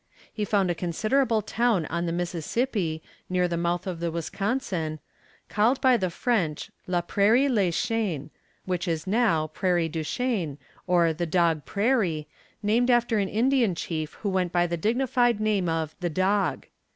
[0.33, 4.97] He found a considerable town on the Mississippi, near the mouth of the Wisconsin,
[5.47, 8.31] called by the French "La Prairie les Chiens,"
[8.65, 12.27] which is now Prairie du Chien, or the Dog Prairie,
[12.63, 16.65] named after an Indian chief who went by the dignified name of "The Dog."